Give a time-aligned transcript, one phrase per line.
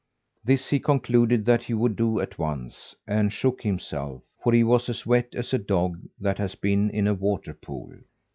[0.43, 4.89] This he concluded that he would do at once, and shook himself for he was
[4.89, 7.93] as wet as a dog that has been in a water pool.